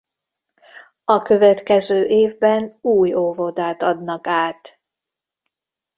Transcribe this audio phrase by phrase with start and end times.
[1.05, 4.81] A következő évben új óvodát adnak át.